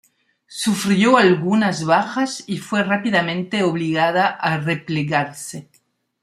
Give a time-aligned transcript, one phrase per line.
[0.47, 5.69] Sufrió algunas bajas, y fue rápidamente obligada a replegarse.